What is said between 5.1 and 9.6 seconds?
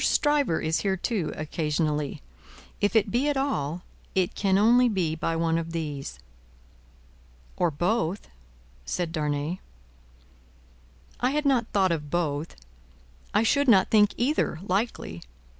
by one of these." "Or both," said Darnay.